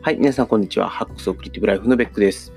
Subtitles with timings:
[0.00, 0.88] はい、皆さんこんにちは。
[0.88, 2.52] ハックスオクリティブライフのベックです。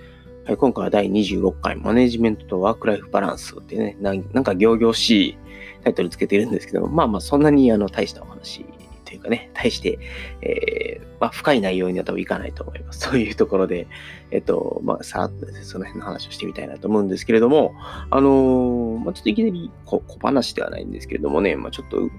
[0.45, 5.37] はい、今回は第26回マネジメントとワークライフバランスってね、なんなんか行々しい
[5.83, 8.63] タイトルつけてるんですけど、まあまあそんなにあの大したお話
[9.05, 9.97] というかね、大して、
[10.41, 12.99] えー、まあ、深い内容には多分いかないと思います。
[13.09, 13.87] そういうところで、
[14.29, 17.73] えっと、まあ、さらっとね、その辺の話をしてみたいなと思うんですけれども、
[18.09, 22.09] あのー、まあ、ちょっといきなり小話ではないんですけれどもね、まあ、ちょっと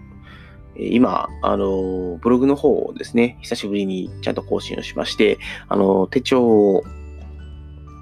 [0.91, 6.85] 今、あの、ブログの方をですね、久しぶりにちゃんと更新をしまして、あの、手帳を、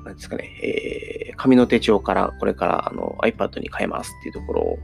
[0.04, 4.78] なんですかね、えー、紙の手帳からこれからあの iPad に変えますっていうところを、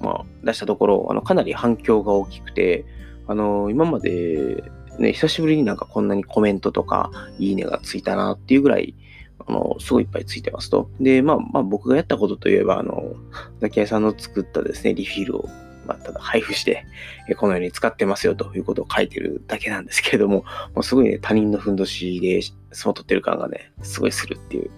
[0.00, 2.84] まあ、出したところ、あの、かなり反響が大きくて、
[3.26, 4.62] あの、今まで、
[4.98, 8.94] ね、久しぶりになんかこんなにコメントとか、いいねがついたなっていうぐらい、
[9.46, 10.90] あの、すごいいっぱいついてますと。
[11.00, 13.14] で、まあ、まあ僕がやったことといえば、あの、
[13.60, 15.48] ザキヤさんの作ったですね、リフィールを
[15.86, 16.86] まあ、ただ配布して、
[17.36, 24.70] このように使ってますよということを書いてるだけなんですけれども、もうすごいね、他人のふんどしで相撲取ってる感がね、すごいするっていう。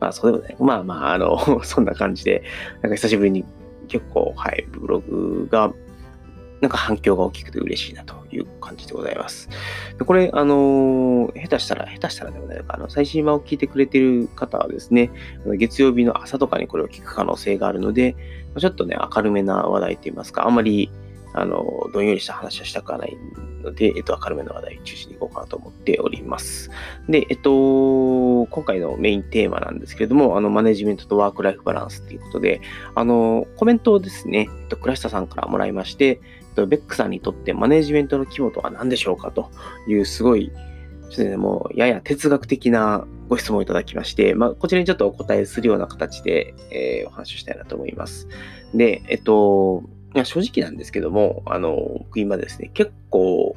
[0.00, 2.42] まあ、そうでもね、まあまあ、あの、 そんな感じで、
[2.82, 3.44] なんか久しぶりに
[3.88, 5.72] 結構、はい、ブログが
[6.60, 9.48] なんか反響が大きくて嬉しいなという感じでございます。
[9.98, 15.10] でこれ、あのー、下手したら、下手したらでもないのか、あの、最新話を聞いてくれてる方はですね、
[15.46, 18.16] 月曜日の朝とかにこれを聞く可能性があるので、
[18.58, 20.90] ちょっとね、明るめな話題といいますか、あんまり、
[21.36, 23.16] あの、どんよりした話はしたくはない
[23.64, 26.70] ので、えっと、明るめな話題中心にいこうかなと思っております。
[27.08, 32.60] で、えっと、今回のメインテーマなんですけれども、あの、マネジメントとワークライフバランスということで、
[32.94, 36.20] あの、コメントをですね、えっと、倉下さんからもらいまして、
[36.54, 39.50] ベックさんにとってマネジメントの肝とは何でしょうかと
[39.88, 40.50] いうすごい、
[41.10, 48.28] ちょっとね、もうやや哲学的なご質問をいただきまして、まあ、こちらにちょっとお答えするような形で、えー、お話をしたいなと思います。
[48.74, 49.82] で、えっと、
[50.14, 53.56] 正直なんですけども、あの、僕今ですね、結構、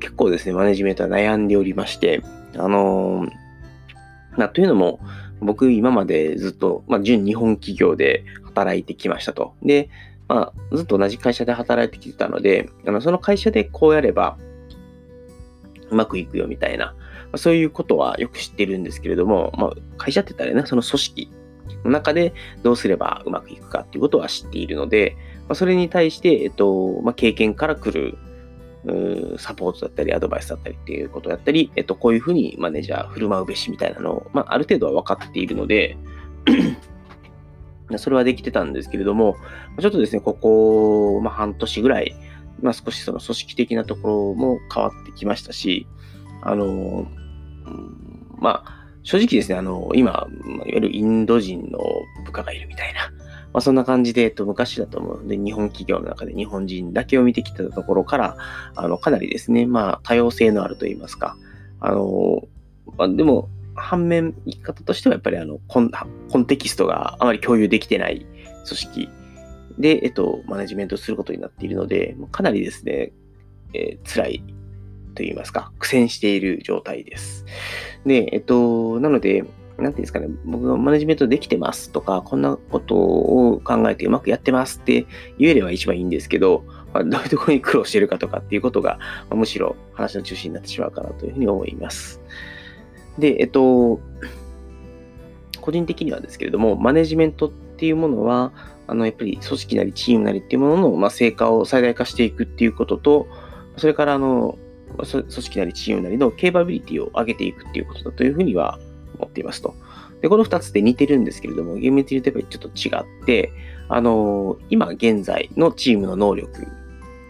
[0.00, 2.22] 結構ですね、マネジメントは悩んでおりまして、
[2.56, 3.26] あの、
[4.36, 5.00] なというのも、
[5.40, 9.54] 僕今までずっと、まあ、純日本企業で働いてきましたと。
[9.62, 9.88] で、
[10.32, 14.38] まあ、ずっと同じ会社で働いてきてたので、あのその会社でこうやれば
[15.90, 16.94] うまくいくよみたいな、
[17.32, 21.30] ま、そういうことはよく知ってるんですけれども、まあ、会社って言ったらね、その組織
[21.84, 22.32] の中で
[22.62, 28.16] どうすればうまくいくかっていうことは知っているので、まあ、それに対して、えっと、まあ、経験から来る
[29.38, 35.98] サポートだったり、アドバイスだったりっていうことだったり、えっと、こういうふうにマネージャー振る舞うべしみたいなのを、まあ、ある程度は分かっているので
[37.96, 39.36] それはできてたんですけれども、
[39.80, 42.14] ちょっとですね、ここ、まあ、半年ぐらい、
[42.60, 45.86] まあ、少しその組織的なところも変わってきましたし、
[46.42, 47.06] あの、
[48.38, 50.28] まあ、正直ですね、あの、今、いわ
[50.66, 51.80] ゆるインド人の
[52.24, 53.00] 部下がいるみたいな、
[53.52, 58.36] まあ、そんな感じで、えっと、昔だと思うので、日本企業の中で日本人だけを見てきたところから、
[58.76, 61.36] あの、かなりですね、まあ、多様性のあると言いますか、
[61.80, 62.42] あの、
[62.96, 65.90] まあ、でも、反面、生き方としてはやっぱりあのコン
[66.30, 68.26] コンテキストがあまり共有できてない
[68.64, 69.08] 組織
[69.78, 73.12] で、えっと、マネジメントすることになっているので、かなりですね、
[73.74, 74.44] えー、辛い
[75.14, 77.44] と言いますか、苦戦している状態です。
[78.06, 79.44] で、えっと、なので、
[79.78, 85.06] なんていうんですかね、僕がマネジメントできてますとか、こんなことを考えてうまくやってますって
[85.38, 92.21] 言えれば一番いいんですけど、まあ、どういうところに苦労してるかとかっていうことが、まあ、むしろ話の中心になってしまうかなというふうに思います。
[93.18, 94.00] で、えっと、
[95.60, 98.52] 個人的にはですけれども、マネジメントっていうものは、
[98.86, 103.26] あの、やっぱり組織なりチームなりっていうものの、まあ、成果を最大化していくっていうことと、
[103.76, 104.58] それからあの、
[104.98, 108.78] 組織なりチームなりのケーパビリティを上げていくっていうことだというふうには
[109.18, 109.74] 思っていますと。
[110.20, 113.52] で、この2つで似てるんですけれども、厳密に言うとやっぱりちょっと違って、
[113.88, 116.66] あの、今現在のチームの能力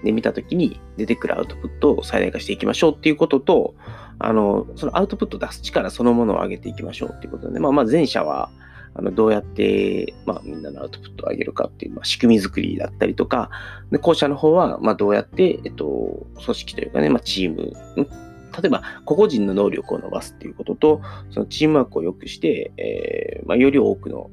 [0.04, 3.75] で見たときに出てくるアウトプットを最大化していきましょうっていうことと、
[4.24, 8.50] あの、そのアウトプット出す力そのものを上げていきましょうっていうことで、ねまあ、まあ前者は、
[8.94, 13.50] あのどうやって、まあ、みんなのアウトプットを上げるかっていう、まあ、仕組み作りだったりとか、
[13.90, 18.06] で後者の方は、まあ、どうやって、えっと、組織というかね、まあ、チーム、例
[18.66, 24.30] えば、個々人の能力を伸ばすっていうことと、そのチームワークを良くして、えーまあ、より多くの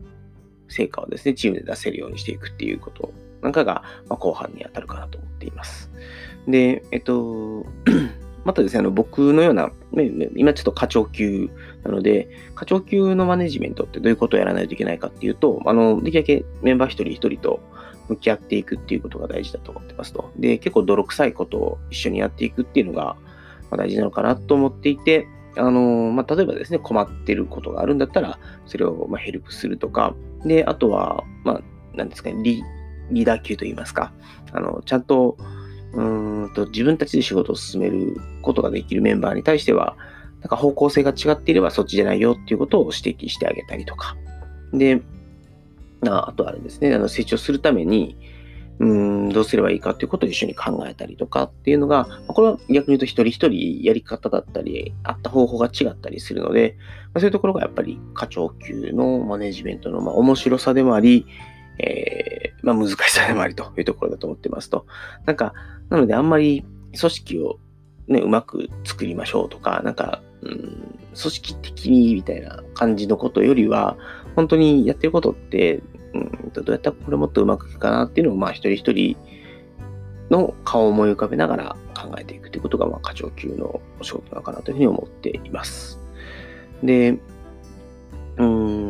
[0.67, 5.89] 成果をですね、チームで出せるようにしていくっていうことなんかが、まあ、後半に当たるかなと思っています。
[6.47, 7.65] で、えっと、
[8.45, 9.71] またですね、あの僕のような、
[10.35, 11.49] 今ちょっと課長級
[11.83, 17.59] なので、課長級のマネジメントってどういうことをやらないといけないかっていうと、あの、できるだけメンバー一人一人と
[18.07, 20.31] 向き合っていくっていうことが大事だと思ってますと。
[20.37, 23.15] で、結構泥臭いことを一緒にやっていくっていうのが
[23.71, 25.27] 大事なのかなと思っていて、
[25.57, 30.15] あの、まあ、例えばですね、困ってることがあるんだったら、それをまヘルプするとか、
[30.45, 32.63] で、あとは、まあ、なんですかね、リ
[33.11, 34.13] リーダー級といいますか、
[34.51, 35.37] あの、ちゃんと、
[35.93, 36.01] う
[36.45, 39.95] んと自分たちで仕事を進めることができるメンバーに対しては、
[40.41, 44.15] なんか方向性が違っていればそっちじゃないよっていうことを指摘してあげたりとか。
[44.73, 45.01] で、
[46.07, 48.15] ああとあれですね、あの成長するために、
[48.79, 56.77] うん、どうすればいいかっていうことを一緒に考えたりとかっていうのが、これは逆に言うと一人一人やり方だったり、あった方法が違ったりするので、
[57.15, 61.25] そういうところがやっぱり課長級のマネジメントのま面白さでもあり、
[61.79, 64.85] えー、まあ、難しさでもありというところだと思ってますと。
[65.25, 65.53] なんか、
[65.89, 66.65] なのであんまり
[66.97, 67.59] 組織を
[68.07, 73.97] ね、うまく作りましょうとか、なんか、うん、組織的にみたいな感じのことよりは、
[74.35, 75.81] 本当にやってることって、
[76.13, 79.15] うん、どうやったらこれもっとうまくいくかなっていうのを、まあ、一人一人
[80.31, 85.99] の顔を思い浮かべながら考えていくということが、まあ、課長級のお仕事なのかなというふうに思っています。
[86.83, 87.19] で、
[88.37, 88.88] うん、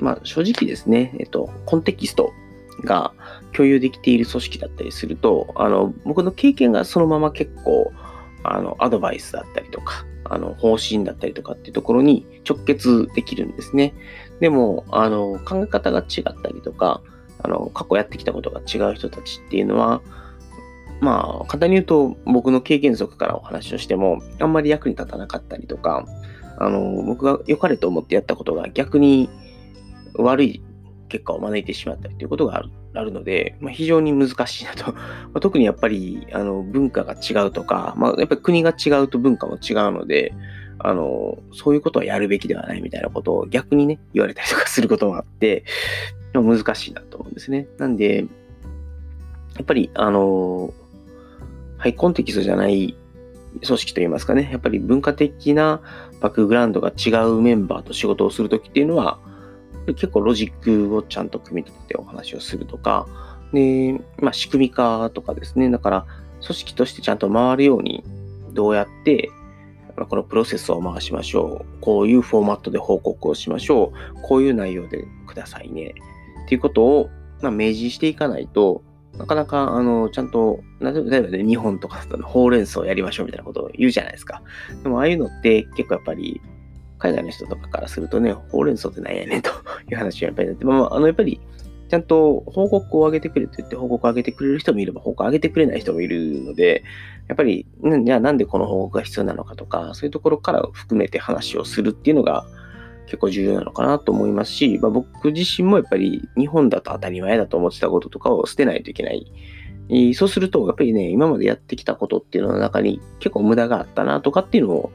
[0.00, 2.32] まあ、正直ですね、えっと、コンテキスト
[2.84, 3.12] が
[3.52, 7.92] 共有できている組織だったりすると、あの、僕の経験がそのまま結構、
[8.42, 13.94] あの、アドバイスだったりとか、あの、方針だったりとかっていうところに直結できるんですね。
[14.40, 17.02] でも、あの、考え方が違ったりとか、
[17.42, 20.02] あの、過去やってきたことが違う人たちっていうのは、
[21.00, 26.06] まあ、簡単に言うと、僕の経験則からお話をしても、あんまり役に立たなかったりとか、
[26.58, 29.28] あの、僕が良かれと思ってやったことが逆に
[30.18, 30.62] 悪い
[31.08, 32.62] 結果を招いてしまったりということが
[32.94, 34.92] あるので、まあ、非常に難しいなと。
[34.92, 35.00] ま
[35.34, 40.34] あ、特にやっぱりあの文化が違うとか、まあ、やっぱり国が違うと文化も違うので、
[40.78, 45.64] あの、そういうことはやるべきではないみたいなことを逆にね、言われたりとかすることもあって、
[46.32, 47.66] でも難しいなと思うんですね。
[47.78, 48.26] なんで、
[49.56, 50.74] やっぱり、あの、
[51.78, 52.94] ハイコンテキストじゃない
[53.64, 55.80] 組織といいますかね、やっぱり文化的な
[56.20, 59.18] バックグラウンドが違うメンバーと仕事をするときっていうのは、
[59.94, 60.52] 結構ロジッ
[60.88, 63.06] クをちゃんと組み立ててお話をするとか、
[63.52, 65.70] で、まあ、仕組み化とかですね。
[65.70, 66.06] だから、
[66.42, 68.04] 組織としてちゃんと回るように、
[68.52, 69.30] どうやって、
[70.08, 71.80] このプロセスを回しましょう。
[71.80, 74.22] こういうフォーマットで報告をしましょう。
[74.22, 75.94] こういう内容でくださいね。
[76.44, 77.10] っていうことを、
[77.40, 78.82] まあ、明示していかないと、
[79.18, 84.42] なかなか、あの、ちゃんと、例えばね、日本とかだとほうれん草やりましょうみたいなことを言うじゃないですか。
[84.82, 86.40] でも、ああいうのって結構やっぱり、
[86.98, 89.50] 海外の人とかからするとね、ほうれん草って何やねんと
[89.90, 91.40] いう話はやっぱりなって、まあ、あの、やっぱり、
[91.88, 96.82] ちゃんと報告を上げてくれと言って報告を上げてくれる人もいれば報告を上げてくれない人もいるので、
[97.28, 97.66] やっぱり、
[98.04, 102.44] じゃあなんでこの報告が必要なのかとか、そういうところから含めて話をするっていうのが
[103.06, 109.32] 結構重要なのかなと思いますし、まあ、僕自身もやっぱり日本だと当たり前だと思ってたこととかを捨てないといけない。
[110.14, 114.92] そうすると、やっぱりね、今までやってきたことっていうのの中に結構無駄があったなとかっていうのを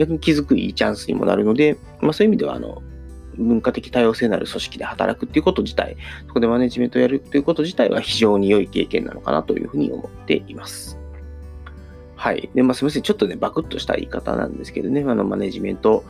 [0.00, 2.82] 逆に気づくいいチャンスにもなるので、まあ、そういう意味では、あの、
[3.36, 10.98] 文化的多様性のある組織で働くっていうこと自体、そこでマネジメントをやるということ自体は非常に良い経験なのかなというふうに思っています。
[12.16, 12.48] はい。
[12.54, 13.02] で、まあ、すみません。
[13.02, 16.02] ちょっとね、バクッとした言い方なんですけどね、あの、マネジメント、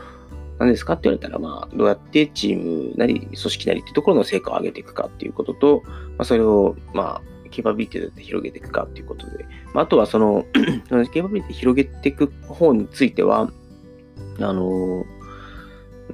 [0.60, 9.44] 何ですかって言われたら、まあ、どうやってチームなり、組織なりっていうところの成果を上げていくかっていうことと、まあ、それを、まあ、ケーパビリティで広げていくかっていうことで、
[9.74, 13.50] まあ、あとはその、 ケーパビリティ広げていく方については、
[14.44, 15.04] あの、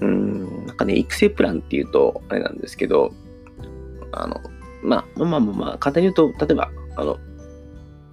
[0.00, 3.12] うん、なんかね、育成プランっていうと、あれなんですけど、
[4.12, 4.40] あの、
[4.82, 7.18] まあ、まあまあまあ、簡単に言うと、例えば、あの、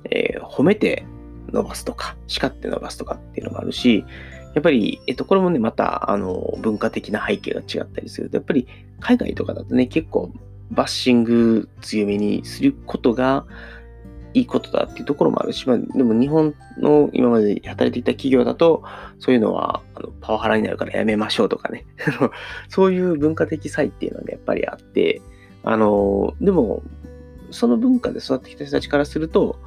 [0.10, 1.06] えー、褒めて
[1.52, 4.06] 伸ばすとか、叱って伸ばすとかっていうのがあるし、
[4.54, 8.68] やっぱり、えっと、これもね、また、あの、文化的な背景が違ったりすると、やっぱり、
[9.00, 10.32] 海外とかだとね、結構、
[10.72, 13.46] バッシング強めにすることが、
[14.34, 18.84] いいことだっていうところもあるし、まあ、でも日本の今まで働いていた企業だと、
[19.20, 21.86] そういうのはあのパワハラになるからやめましょうとかね。
[22.70, 25.22] そういう文化的差異っていうのはね、やっぱりあって、
[25.64, 26.82] あの、でも、
[27.52, 29.60] その文化で育ってきた人たちからすると、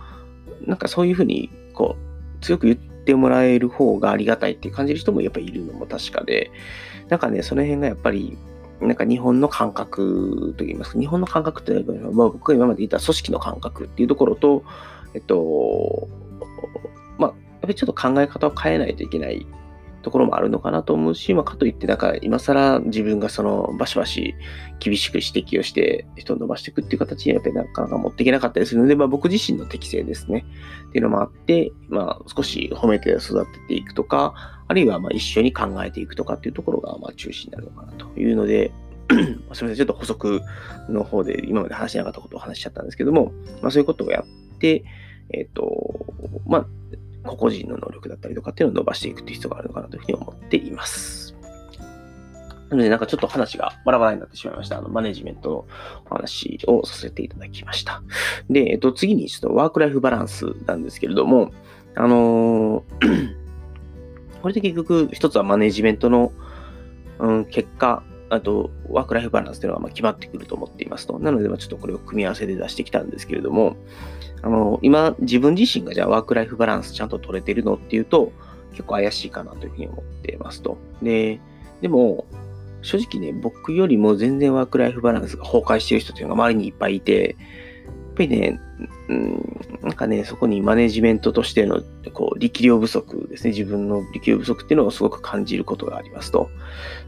[0.66, 6.50] なんかそういうふうに、こう、強く言ってもらえる方がありがたいって感じる人もやっぱりいるのも確かで、
[7.08, 8.36] なんかね、その辺がやっぱり、
[8.80, 14.64] なんか日本の感覚といいますか、日本の感覚って、まあ、僕が今まで言った組織の感覚っていうところと、
[15.14, 16.08] えっと、
[17.18, 19.46] まあ、やっぱりちょっと考え方を変えないといけない
[20.02, 24.34] ところもあるのかなと思うし、まあ、かといって、なんか今更自分がそのバシバシ
[24.78, 30.44] 厳しく指摘をして人を伸ばしていくっていう形にやっぱりなかなか持っていけなかったりするので、まあ、僕自身の適性ですね。
[30.88, 38.72] っていうのもあって、まあ、少し褒めて育てていくとか、あるいはま一緒に考えていくとかっていうところがま中心になるのかなというので、
[39.10, 40.42] すみません、ちょっと補足
[40.88, 43.32] の方で今まで話しなかったことを話しちゃったんですけども、
[43.62, 44.84] まあ、そういうことをやって、
[45.32, 46.06] えっ、ー、と、
[46.46, 46.66] まあ、
[47.28, 51.36] 個々人の能力だったりとかっていうのを伸ばしていくっていう必要があるのかなというふうに思っています。
[52.70, 54.78] なので、なんかちょっと話がバラバラになってしまいました。
[54.78, 55.66] あの、マネジメントの
[56.10, 58.02] 話をさせていただきました。
[58.50, 61.52] で、えっと、次にちょっとワークライフバランスなんですけれども、
[61.94, 63.45] あのー
[64.42, 66.32] これで結局、一つはマネジメントの、
[67.18, 71.18] うん、結果、あと、ワークライフバランスというのがま決まってくると思っていますと。
[71.18, 73.76] なので、ちょっとこれを組み合わせで出してきたんですけれども、
[74.42, 78.32] あの、今、自分自身がじゃあワークライフバランスちゃんと取れてるのっていうと、
[78.72, 80.76] 結構怪しいかなというふうに思っていますと。
[81.02, 81.40] で、
[81.80, 82.26] でも、
[82.82, 87.36] 正直ね、僕よりも全然ワークライフバランスが崩壊してる人っていうのが周りにいっぱいいて、
[87.86, 88.60] やっぱりね、
[89.08, 91.80] うん、なんかね、そこにマネジメントとしての
[92.12, 96.50] こう力量不足ですね、自分の力量不足っていうのをすごく感じることがありますと。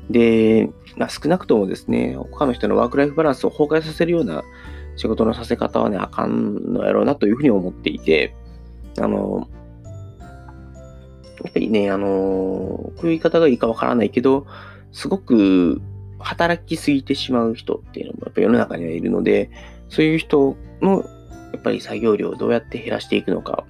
[0.08, 4.44] で、まあ、少なくともですね、他の人のワークライフバランスを崩壊させるような
[4.96, 8.34] 仕事のさせ方はね、あかんのやろうなというふうに思っていて、
[8.98, 9.48] あの、
[11.42, 14.46] やっぱりね、あの、こういう言い方がいいかわからないけど、
[14.92, 15.80] すごく
[16.18, 19.50] 働きすぎてしまう人っていうのもやっぱ世の中にはいるので、
[19.88, 21.04] そういう人の
[21.52, 23.64] やっぱり作業量をどうやって減らしていくのか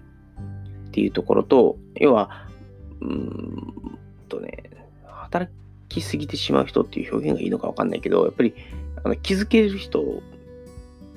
[0.88, 2.48] っていうところと、要は、
[3.00, 4.70] うんとね、
[5.04, 5.52] 働
[5.88, 8.54] きすぎてしまう人っていう表現がいいのかわかんないけど、やっぱり
[9.04, 10.22] あの気づける人、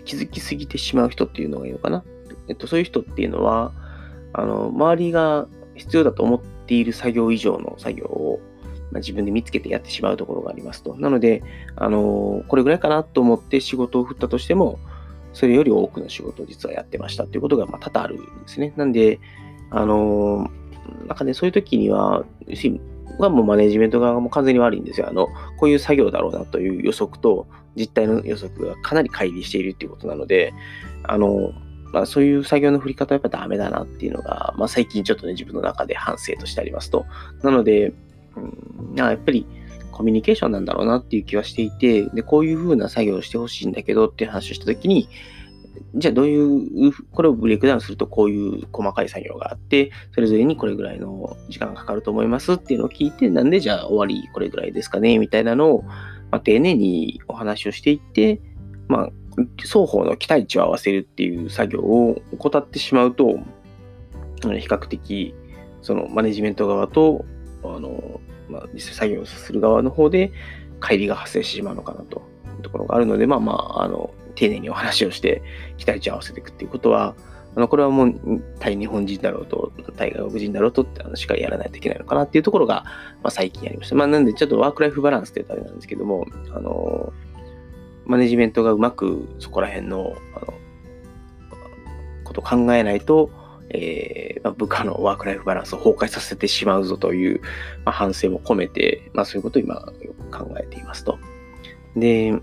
[0.05, 2.03] 気づきすぎてしまう人っていうのがいいのかな。
[2.47, 3.71] えっと、そういう人っていうのは、
[4.33, 8.39] あの、周りが必要だと思っている作業以上の作業を、
[8.91, 10.95] まあ、自分で見つけてやってしまうところがありますと。
[10.95, 11.43] なので、
[11.75, 14.79] あの、これぐらいかなと思って仕事を振ったとしても、
[15.33, 18.73] それより多くの仕事を実はやってましたっていうことが、まあ、多々あるんですね。
[18.75, 19.19] なんで、
[19.69, 20.49] あの
[21.07, 22.25] なんかね、そういう時には、
[23.19, 25.07] はもうマネジメント側も完全に悪いんですよ。
[25.09, 30.53] あの、こういう作業だろうなという予測と実態の予測がかなり乖離しているっていうことなので、
[31.03, 31.53] あの、
[31.93, 37.05] まあ、そういう作業の振り方はやっぱダメだなっていうのが、まあ、最近ちょっとね、自分の中で反省としてありますと。
[37.43, 37.93] なので、
[38.35, 39.45] うん、やっぱり
[39.91, 45.09] コミュニケーションなんだろうなっていう気はしていて、で、こういう風な作業をしてほしいんだけどっていう話をしたときに、
[45.95, 58.41] じゃあどういう、これをブレイクダウンするとこういう細かい作業があって、それぞれにこれぐらいの時間がかかると思いますっていうのを聞いて、なんでじゃあ終わりこれぐらいですかねみたいなのを、まあ、丁寧にお話をしていって、
[58.87, 59.09] まあ、
[59.61, 63.39] 双方の期待値を合わせるっていう作業を怠ってしまうと、
[64.41, 65.35] 比較的、
[65.81, 67.25] そのマネジメント側と、
[67.63, 68.21] あの、
[68.51, 70.31] まあ、実際作業する側の方で、
[70.79, 72.21] 乖離が発生してしまうのかなと
[72.57, 75.43] いうところがあるので、まあまあ、あの、丁寧にお話をして
[75.77, 77.15] 期待値を合わせていくっていうことは、
[77.55, 82.85] あの、これはもう対日本人だろうと、対外国人だろうとってあのしっかりやらないといけないのかなっていうところが、
[83.21, 83.95] まあ、最近ありました。
[83.95, 87.13] まあ、なんでちょっとワークライフバランスって言ったらあれなんですけども、あの、
[88.05, 90.53] マネジメントがうまくそこら辺の、あの、
[92.23, 93.29] ことを考えないと、
[93.73, 97.41] えーまあ、部下のワークライフバランスを崩壊させてしまうぞという、
[97.85, 101.19] まあ、反省も込めて、まあ、そういうことを今よく考えていますと。
[101.95, 102.33] で、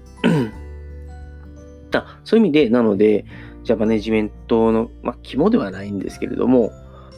[1.94, 3.24] あそういう意味で、なので、
[3.64, 6.72] じゃあマネジメントの、まあ、肝ではないんですけれども、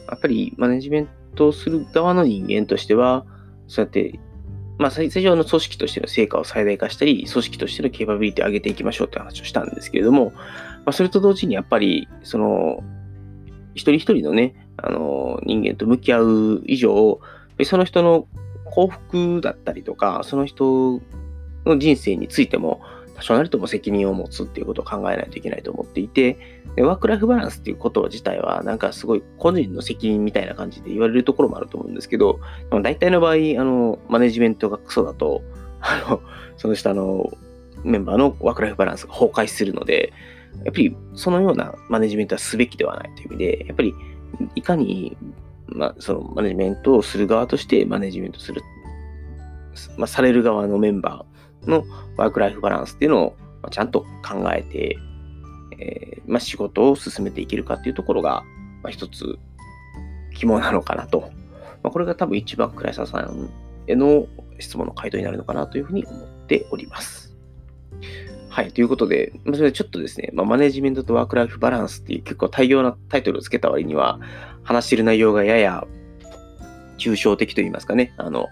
[0.09, 3.25] やっぱりマネジメントをする側の人間としては、
[3.67, 4.19] そうやって
[4.81, 10.41] まあ、最初の組織としての成果を最大化したり、組織としてのケーパビリティを上げていきましょうって話をしたんですけれども、ま
[10.87, 12.83] あ、それと同時にやっぱり、その、
[13.73, 17.19] 一人一人のね、あの、人間と向き合う以上、
[17.63, 18.27] その人の
[18.65, 21.01] 幸福だったりとか、その人
[21.65, 22.81] の人生についても、
[23.15, 26.37] 多少なりとも責任を持つっていうことを考えないといけないと思っていて、
[26.77, 32.39] ワークライフバランスっていうこと自体は、なんかすごい個人の責任みたいな感じで言われるところもあると思うんですけど、
[32.81, 35.43] 大体の場合、あの、マネジメントがクソだと、
[35.81, 36.21] あの、
[36.57, 37.31] その下の
[37.83, 40.13] メンバーのワークライフバランスが崩壊するので、
[40.63, 43.93] やっぱりそのようなマネジメントはすべきではないという意味で、やっぱり
[44.55, 45.17] いかに、
[45.67, 48.61] まあ、そのマネジメントをする側としてマネジメントする、
[49.97, 51.83] まあ、される側のメンバーの
[52.17, 53.35] ワークライフバランスっていうのを
[53.69, 54.97] ちゃんと考えて、
[55.79, 58.43] えー、まあ、仕事を進めていけるかっていうところが、
[58.83, 59.37] まあ、一つ
[60.33, 61.31] 肝なのかなと。
[61.83, 63.49] ま、これが多分一番倉井さん
[63.87, 64.27] への
[64.59, 67.30] 質問の回答になるのかなというふうに思っております。
[68.51, 68.71] はい。
[68.73, 74.19] ということで、まあ、それちょっとですね、まあ、マネジメントとワークライフバランスっていう結構大量なタイトルをつけた割には、
[74.63, 75.87] 話してる内容がやや
[76.97, 78.13] 抽象的と言いますかね。
[78.17, 78.49] あの、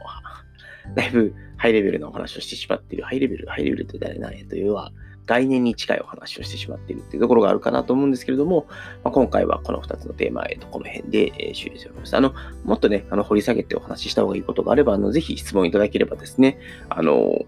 [0.95, 3.03] だいぶハイレベルなお話をしてしまっている。
[3.03, 4.93] ハイレベル、ハイレベルって誰なんやというは、
[5.25, 8.67] 概念に近いお話をしてしまっているっていうところがあるかなと思うんですけれども、
[9.03, 12.15] まあ、今回はこの2つのテーマへとこの辺で、終了しております。
[12.15, 16.57] あの、もっとね、あの、掘り下げてお話しした方がいいことがあれば、あの、ぜひ質問いただければですね、
[16.89, 17.45] あの、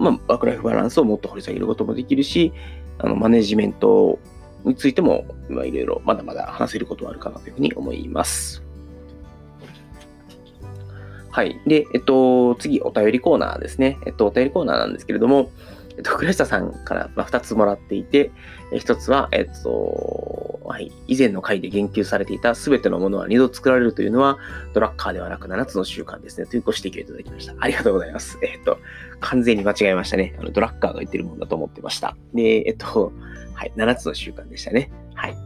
[0.00, 2.52] まあ、ワークライフバランスをもっと掘り下げることもできるし、
[2.98, 4.18] あの、マネジメント
[4.64, 8.62] についても、いろいろまだまだ話せることはあるかなというふうに思います。
[11.30, 11.60] はい。
[11.66, 13.98] で、えっと、次、お便りコーナーですね。
[14.06, 15.50] えっと、お便りコーナーなんですけれども、
[15.96, 18.30] えっと、倉下さんから、まあ、2つもらっていて、
[18.72, 24.38] え1つは、えっと、はい、以前の回で言及されていた全てのものは2度作られるというのは、
[24.72, 26.46] ドラッカーではなく7つの習慣ですね。
[26.46, 27.54] というご指摘をいただきました。
[27.58, 28.38] ありがとうございます。
[28.42, 28.78] えっと、
[29.20, 30.36] 完全に間違えましたね。
[30.38, 32.16] あのドラッカーが言ってるもんだと思ってました。
[32.34, 33.12] で、えっと、
[33.54, 34.90] はい、7つの習慣でしたね。
[35.14, 35.36] はい。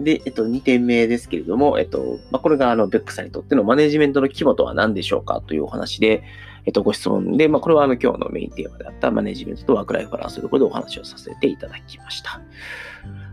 [0.00, 6.22] で、えっと、2点目ですけれども、えっと、まあ、これが、あの、ベックさんにとってのマネジメントの規模とは何でしょうかというお話で、
[6.68, 12.42] えっと、ご質問で、まあ、これは、あの、今日のメインテーマであったマネジメントとワークライフバランスというころでお話をさせていただきました。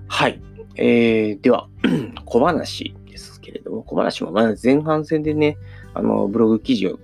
[0.07, 0.41] はい。
[0.77, 1.67] えー、では、
[2.23, 5.57] 小話ですけれども、小話も、まあ、前半戦でね、
[5.93, 6.99] あの、ブログ記事を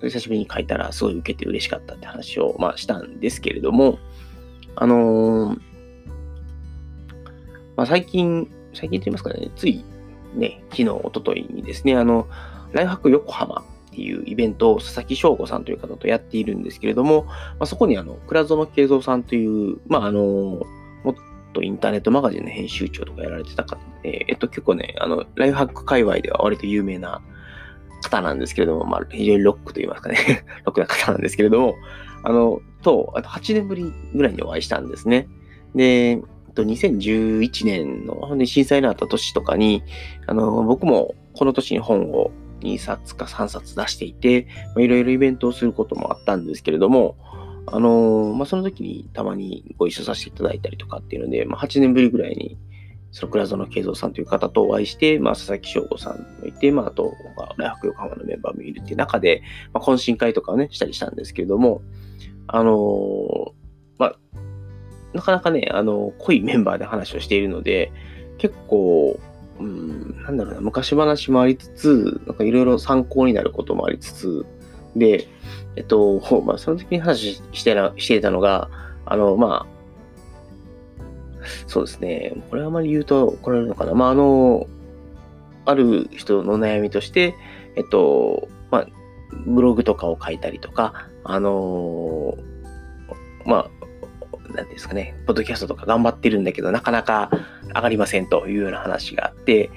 [0.00, 3.98] 久しぶりに書いたら、すごい受けて嬉しかったって話を、まあ、したんですけれども、
[4.76, 5.58] あのー、
[7.76, 9.84] まあ、最近、最近と言いますかね、つい
[10.34, 12.26] ね、昨日、一昨日にですね、あの、
[12.72, 13.62] ライフハック横浜
[13.94, 21.14] っていうイベントを佐々木翔吾さんという方とやっているんですけれども、まあ、そこにあの、倉園慶三さんという、まあ、あの、もっ
[21.52, 27.22] とインターネットマガジンの編集長とかやられてた方で、えっと、結構ね、あの、ライフハック界隈では割と有名な
[28.02, 31.76] 方なんですけれども、まあ、非常にロックと言いますかね ロックな方なんですけれども、
[32.24, 35.28] あの、と、あと8年ぶりぐらいにお会いしたんですね。
[35.76, 36.20] で、
[36.54, 39.82] と、2011年の震災のあった年とかに、
[40.26, 42.30] あの、僕もこの年に本を
[42.64, 47.16] 2冊か3冊出していて、いろいろイベントをすることもあったんですけれども、
[47.66, 52.58] あのまあ、その時にたまにご一緒させていただいたりとかっていうので、まあ、8年ぶりぐらいに、
[53.10, 57.14] その倉園慶三さんという方とお会いして、まあ、佐々木翔吾さんもいて、まあ、あと、
[57.56, 59.42] ライフ横浜のメンバーもいるっていう中で、
[59.72, 61.82] まあ、懇親会とかをね、したりしたんですけれども、
[62.46, 63.54] あの
[63.98, 64.16] まあ、
[65.14, 67.92] なかなかね、あの、濃いメンバーで話をしているので、
[68.38, 69.18] 結構、
[69.60, 74.46] うん、なんだろうな、昔話もありつつ、なんかいろいろ参考になることもありつつ、
[74.96, 75.28] で、
[75.76, 78.70] えっと、 まあ、その時に話してなしていたのが、
[79.04, 79.74] あの、まあ、
[81.66, 83.94] そうですね、これはあまり言うと怒られるのかな。
[83.94, 84.66] まあ、あの、
[85.66, 87.34] ある人の悩みとして、
[87.76, 88.86] えっと、まあ、
[89.46, 92.36] ブログとかを書いたりとか、あの
[93.46, 97.30] まあ、なんですかね、ポッドキャストとか頑張ってるんだけど、なかなか
[97.74, 99.70] 上がりませんというような話があって、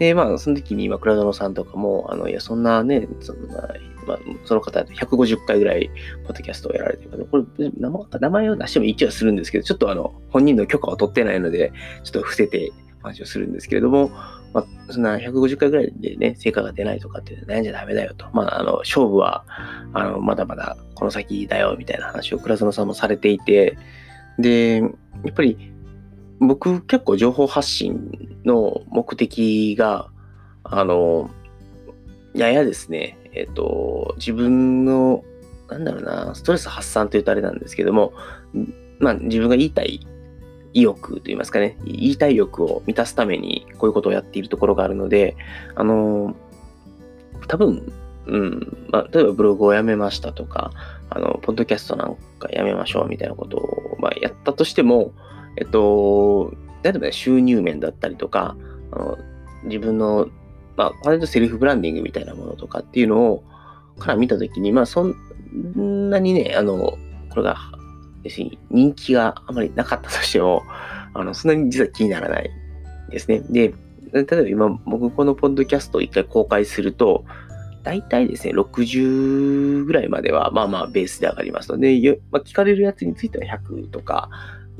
[0.00, 3.68] で、まあ、その時に、今、倉園さんとかも、あの、いや、そんなね、そんな、
[4.06, 5.90] まあ、その方、150回ぐらい、
[6.24, 7.44] ポッドキャストをやられてるこれ、
[7.78, 11.70] 名前を出しても一応するんですけど、ちょっとあの、本人の許可を取ってないので、
[12.02, 14.10] ちょっと伏せて話をするんですけれども、
[14.54, 18.24] まあ、そんな150回ぐらいでね、成果が出ないとかって悩んじゃダメだよと。
[18.32, 19.44] まあ、あの、勝負は、
[19.92, 23.76] あの、まだまだこの先だよ、みたいな話を倉園さんもされていて、
[24.38, 24.86] で、や
[25.30, 25.74] っぱり
[26.40, 30.08] 僕結構情報発信の目的が、
[30.64, 31.30] あの、
[32.34, 35.22] ややですね、えっ、と、自分の、
[35.68, 38.12] なんだろうな、ストレス発散というとあれなんですけども、
[38.98, 40.00] まあ自分が言いたい
[40.72, 45.36] 意欲と言いますかね、言いたい欲を満たすためにこういうことをやっているところがあるので、
[45.74, 46.34] あの、
[47.48, 47.92] 多分、
[48.26, 50.72] うん、まあ、例えばブログをやめましたとか、
[51.10, 55.12] あの、ポッドキャストなんかやめましょうみたいなことを、まあ、やったとしても、
[55.56, 58.56] えっと、例えば、収入面だったりとか、
[58.92, 59.18] あの
[59.64, 60.28] 自分の、
[60.76, 63.44] まあ、割とセルフブランディングみたいなものとかっていうのを、
[63.98, 66.96] から見たときに、まあ、そんなにね、あの、
[67.28, 67.56] これが、
[68.22, 70.62] 要するに人気があまりなかったとしても、
[71.14, 72.50] あの、そんなに実は気にならない
[73.10, 73.40] ですね。
[73.50, 73.74] で、
[74.12, 77.24] 例えば今、僕このポッドキャストを一回公開すると、
[77.82, 84.28] 大体ですね、60ぐらいまでは、まあまあベースで上がりますので、まあ、聞かれるやつについては100とか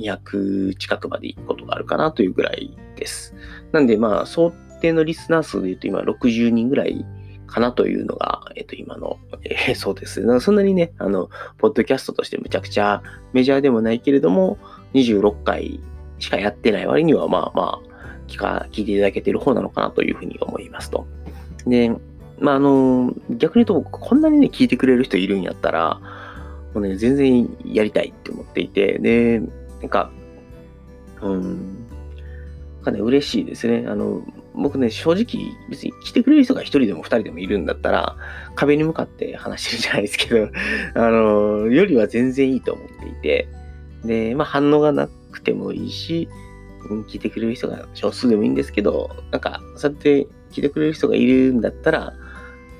[0.00, 3.34] 200近くまで行くことがあるかなというぐらいです。
[3.72, 7.04] なんでまあ、想定のリスナー数で言うと今60人ぐらい
[7.46, 10.40] かなというのが、えっと、今の、えー、 そうです。
[10.40, 14.58] そんなにね、あの、ポッドキャストとしてむちゃくちゃメジャーでもないけれども、
[14.94, 15.80] 26回
[16.18, 17.90] しかやってない割には、まあまあ、
[18.28, 21.06] 聞か、聞いていただけてる方なのかなというふうに思いますと。
[21.66, 21.90] で、
[22.38, 26.00] まあ、あの、逆に言うと、こんなにね、聞いてくれる人いるんやったら、
[26.72, 29.42] もうね、全然やりたいって思っていて、で、
[29.80, 30.10] なんか、
[31.22, 31.86] うん、
[32.76, 33.86] なんかね、嬉しいですね。
[33.88, 34.22] あの、
[34.54, 38.16] 僕ね、正直、別に来てくれる人が一人でも二人でもいるんだったら、
[38.56, 40.48] 壁に向かって話してるじゃないですけど、
[40.94, 43.48] あの、よりは全然いいと思っていて、
[44.04, 46.28] で、まあ反応がなくてもいいし、
[47.08, 52.14] 聞いてくれる人が少数でもいいんですけど、なんか、そうやって聞いてくれる人がいるんだったら、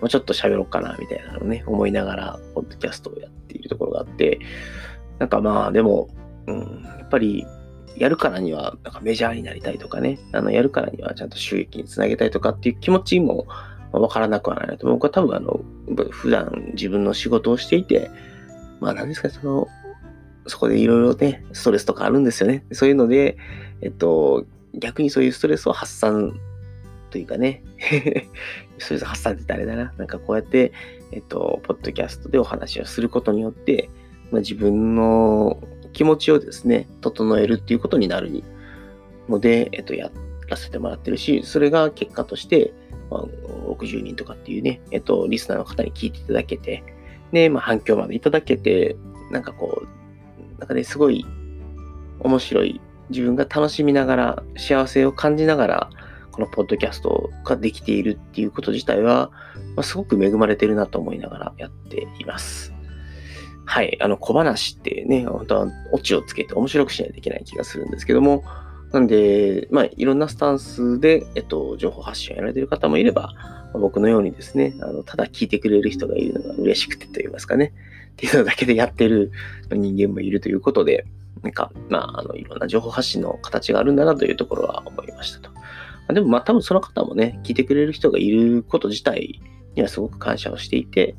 [0.01, 4.41] もうちょっと喋ろうかな、みたいなのをね、思いながら、ポッドキャストをやっているところがあって、
[5.19, 6.09] なんかまあ、でも、
[6.47, 7.47] うん、やっぱり、
[7.97, 13.47] やるからには、なんかメジャーになりたいとかね、あの、やるからにはちゃんと収益につなげたいとかっていう気持ちも
[13.93, 14.87] わからなくはないなと。
[14.87, 15.61] 僕は多分あの、
[16.11, 18.11] 普段自分の仕事をしていて、
[18.81, 19.69] まあ何ですか、その、
[20.47, 22.65] そこでいろいろね、ストレスとかあるんですよね。
[22.73, 23.37] そういうので、
[23.83, 26.39] えっと、逆にそういうストレスを発散
[27.11, 27.63] というかね、
[28.79, 29.93] ストレス発散って言ったらあれだな。
[29.99, 30.73] なんかこうやって、
[31.13, 33.91] えっと、ポッドキャストでお話をすることによって、
[34.31, 35.61] まあ、自分の
[35.93, 38.43] 気持ちをですね、整えるっていうことになる
[39.29, 40.11] ので、えっと、や
[40.49, 42.73] らせてもらってるし、それが結果として、
[43.11, 46.85] まあ、60人とかっていうね、えっと、リスナーの方に聞いていただけて、
[47.33, 48.97] で、まあ、反響までいただけて、
[49.31, 51.25] なんかこう、なんかね、すごい
[52.21, 55.91] 面白い、自分が楽しみながら、幸せを感じながら、
[56.31, 59.31] このポッドキャストができているっていうこと自体は、
[59.77, 62.80] まあ、すごく恵まれてるなと思いながらやっています。
[63.71, 63.97] はい。
[64.03, 68.43] あの、小話ってね、本当はオチをつけて面白くしないといけない気がするんですけども、
[68.91, 73.33] なんで、まあ、いろんなスタンスで、えっと、情報発信をやられている方もいれば、
[73.75, 77.73] 僕のようにですね、あの、ただ聞いてくれる人がいるのが嬉しくてと言いますかね、
[78.11, 79.31] っていうのだけでやってる
[79.71, 81.07] 人間もいるということで、
[81.41, 85.53] なんか、まあ、あの、いろんな情報発信の形があるんだなというところは思いましたと。
[86.13, 89.41] でも、まあ、多分その方もね、聞いてくれる人がいること自体
[89.77, 91.15] にはすごく感謝をしていて、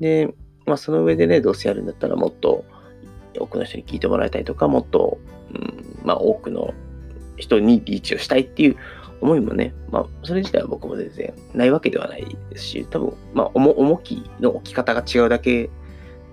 [0.00, 0.34] で、
[0.66, 2.64] まあ、その上でね、どうせやるんだったらもっと
[3.38, 5.18] 多くの人に聞いてもらいたいとか、もっと、
[5.52, 6.72] うん、まあ、多くの
[7.36, 8.76] 人にリーチをしたいっていう
[9.20, 15.70] 思いもね、まあ、それ自体は僕も全然ないわけではないですし、多分、まあ、重きの置き方が違うだけ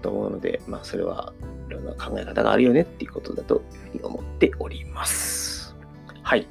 [0.02, 1.34] と思うので、まあ、それは
[1.70, 5.76] いろんな考え方があるよねっていうことだというふうに思っております。
[6.22, 6.48] はい。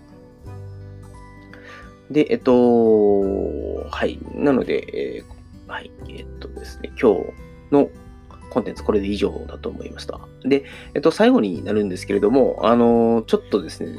[2.10, 3.20] で、えっと、
[3.90, 4.18] はい。
[4.34, 5.90] なので、えー、はい。
[6.08, 7.88] えっとですね、今日の
[8.50, 10.20] コンテンツこれで以上だと思いました。
[10.42, 13.94] で、えっと、最後になるんですけれども、あの、ちょっとですね、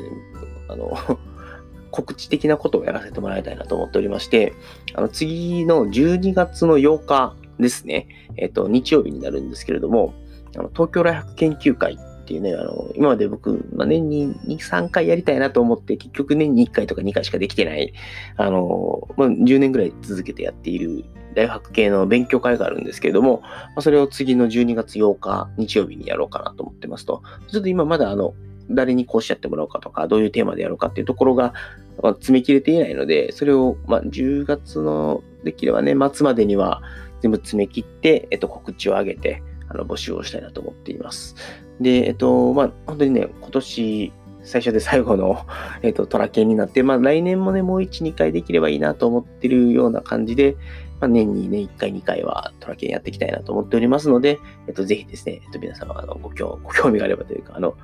[0.67, 0.97] あの、
[1.91, 4.53] 告知的なことをやらせてもらいたいなと思っておりまして、
[4.93, 8.07] あの、次の12月の8日ですね、
[8.37, 10.13] えっと、日曜日になるんですけれども、
[10.57, 17.93] あの東京来博研究会っていうね、あの、今まで僕、まあ、年に2、3回やりたいなと思って、結局年に1回とか2回しかできてない、
[18.37, 21.03] あの、まあ、10年ぐらい続けてやっている
[21.35, 27.23] 大学系の勉強会があるんですけれども、まあ、それを次の12月8日、日曜日にやろうかなと思ってますと。
[27.47, 28.33] ちょっと今まだあの、
[28.69, 31.53] 誰に講師やってもらおうかとか、どういうテーマでやろうかっていうところが、
[32.01, 36.81] まあ、詰め切れていないので、それを、まあ、10月の、できればね、末までには
[37.21, 41.35] 全部詰め切って、えっと、告知を上げて、あの、募集をしたいなと思っています。
[41.79, 45.45] で、えっと、まあ、本当にね、今年、最初で最後の、
[45.81, 50.55] えっと、トラケンになって、まあ、来年もね、もう1、2回できればいいなと思ってるような感じで、
[50.99, 57.75] まあ、年にね、1回、2回はトラケンやっていきたいなと思っておりますので、えっと、ぜひですね、えっと、皆様、あの、ご興ご興味があればというか、あの、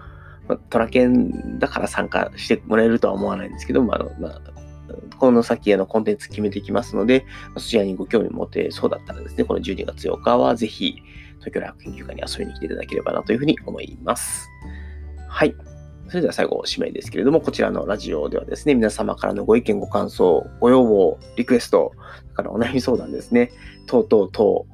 [0.69, 4.41] トラケンだから参加してもらえるとは思わないんですけども、あの、まあ、
[5.19, 7.25] この先へのコンテンツ決めていきますので、
[7.57, 11.01] そちらにご興味持てそうだったらですね、この12月8日はぜひ、
[11.39, 14.49] 東京大学研究会に遊びに来ていただければなというふうに思います。
[15.27, 15.55] はい。
[16.09, 23.51] それでは最後、おしまいですけれども、こちらのラジオではですね、皆様からのご意見、ご感想、ご要望、リクエスト、それからお悩み相談ですね、
[23.87, 24.65] 等々等、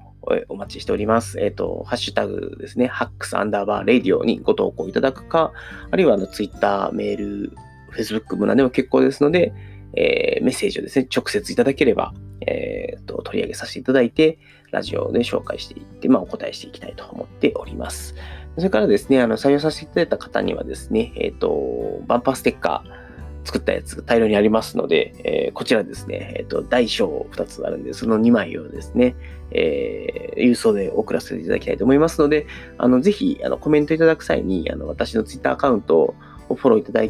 [0.47, 1.39] お待ちしております。
[1.39, 5.52] えっ、ー、と、ハッシュタグですね、ハックスアンダーバーレディオにご投稿いただくか、
[5.89, 7.52] あるいはあのツイッター、メール、
[7.89, 9.54] フェイスブック、も何でも結構ですので、
[9.95, 12.13] えー、メッセージをですね、直接いただければ、
[12.45, 14.38] えーと、取り上げさせていただいて、
[14.73, 18.15] ラジオで紹介していって、まあ、お答えしていきたいと思っております。
[18.57, 23.03] それからですね、あの採用させていただいた方にはですね、えっ、ー、と、バンパーステッカー、
[23.45, 29.15] 作ったやつ大量にありますので、えー、こちらですね、えっ、ー、と、大小2つあるんで、その2枚をですね、
[29.51, 36.15] えー、郵送で送らせていただきたいと思いますので、あの、ぜひ、あの、コメントいただく際に、あの、私のツイッターアカウント
[36.49, 37.01] をフォローいただ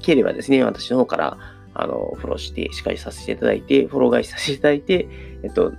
[0.00, 1.38] ければですね、私の方から、
[1.74, 5.08] あの、フォローして、しっかりさせていただいて、フォロー返しさせていただいて、
[5.42, 5.72] えっと、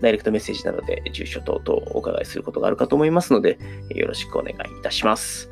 [0.00, 3.58] ダイレクトメッセージなどで住所等々お伺いすることがあるかと思いますので、
[3.90, 5.50] よろしくお願いいたします。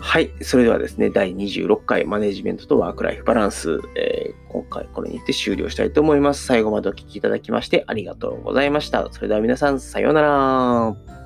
[0.00, 0.30] はい。
[0.42, 6.46] それではですね、第26回マネジメントとワークライフバランス、えー、今回これにて終了したいと思います。
[6.46, 9.08] 最後までお聴きいただきましてありがとうございました。
[9.10, 11.17] それでは皆さん、さようなら。